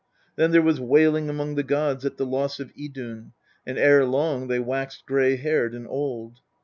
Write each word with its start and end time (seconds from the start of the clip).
"Then 0.35 0.49
there 0.49 0.63
was 0.63 0.79
walling 0.79 1.29
among 1.29 1.53
the 1.53 1.61
gods 1.61 2.03
at 2.05 2.17
the 2.17 2.25
loss 2.25 2.59
of 2.59 2.73
Idun, 2.75 3.33
and 3.67 3.77
ere 3.77 4.03
long 4.03 4.47
they 4.47 4.57
waxed 4.57 5.05
grey 5.05 5.35
haired 5.35 5.75
and 5.75 5.85
old. 5.87 6.39